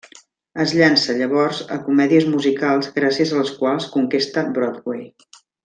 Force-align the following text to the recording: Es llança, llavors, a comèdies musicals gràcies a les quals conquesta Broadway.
Es 0.61 0.71
llança, 0.77 1.15
llavors, 1.19 1.59
a 1.75 1.77
comèdies 1.83 2.25
musicals 2.33 2.89
gràcies 2.97 3.35
a 3.35 3.39
les 3.43 3.55
quals 3.61 3.89
conquesta 3.99 4.47
Broadway. 4.59 5.09